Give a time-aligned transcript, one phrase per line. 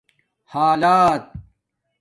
[0.49, 1.29] حالات